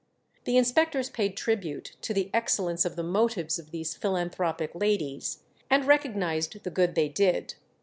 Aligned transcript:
The 0.45 0.57
inspectors 0.57 1.11
paid 1.11 1.37
tribute 1.37 1.95
to 2.01 2.11
the 2.11 2.31
excellence 2.33 2.85
of 2.85 2.95
the 2.95 3.03
motives 3.03 3.59
of 3.59 3.69
these 3.69 3.93
philanthropic 3.93 4.73
ladies, 4.73 5.43
and 5.69 5.85
recognized 5.85 6.63
the 6.63 6.71
good 6.71 6.95
they 6.95 7.07
did. 7.07 7.53